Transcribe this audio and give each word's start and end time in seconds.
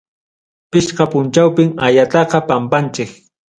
Pichqa 0.71 1.05
punchawpim 1.11 1.69
ayataqa 1.87 2.39
pampanchik. 2.47 3.11